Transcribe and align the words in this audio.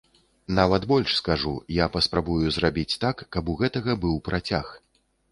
Нават 0.59 0.85
больш 0.91 1.09
скажу, 1.17 1.51
я 1.75 1.85
паспрабую 1.95 2.47
зрабіць 2.55 2.97
так, 3.03 3.21
каб 3.35 3.51
у 3.53 3.55
гэтага 3.61 3.95
быў 4.07 4.15
працяг. 4.31 4.65